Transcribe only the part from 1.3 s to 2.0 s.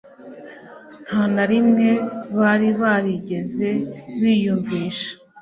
na rimwe